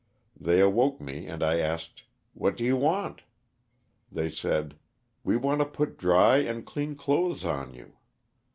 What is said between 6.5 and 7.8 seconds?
clean clothes on